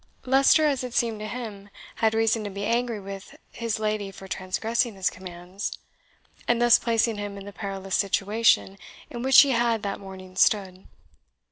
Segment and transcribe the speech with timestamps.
[0.25, 4.27] Leicester, as it seemed to him, had reason to be angry with his lady for
[4.27, 5.77] transgressing his commands,
[6.47, 8.79] and thus placing him in the perilous situation
[9.11, 10.87] in which he had that morning stood.